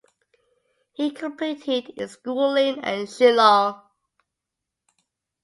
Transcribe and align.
He 0.93 1.11
completed 1.11 1.93
his 1.95 2.13
schooling 2.13 2.83
at 2.83 3.07
Shillong. 3.07 3.83